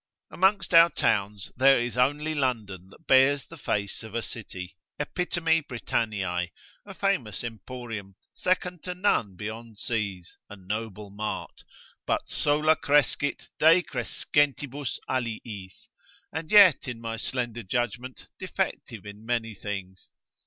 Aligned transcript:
Amongst 0.31 0.73
our 0.73 0.89
towns, 0.89 1.51
there 1.55 1.79
is 1.79 1.95
only 1.95 2.33
London 2.33 2.89
that 2.89 3.05
bears 3.05 3.45
the 3.45 3.55
face 3.55 4.01
of 4.01 4.15
a 4.15 4.23
city, 4.23 4.75
Epitome 4.97 5.61
Britanniae, 5.61 6.49
a 6.87 6.93
famous 6.95 7.43
emporium, 7.43 8.15
second 8.33 8.81
to 8.81 8.95
none 8.95 9.35
beyond 9.35 9.77
seas, 9.77 10.37
a 10.49 10.55
noble 10.55 11.11
mart: 11.11 11.61
but 12.07 12.27
sola 12.27 12.75
crescit, 12.75 13.49
decrescentibus 13.59 14.97
aliis; 15.07 15.87
and 16.33 16.51
yet, 16.51 16.87
in 16.87 16.99
my 16.99 17.15
slender 17.15 17.61
judgment, 17.61 18.25
defective 18.39 19.05
in 19.05 19.23
many 19.23 19.53
things. 19.53 20.09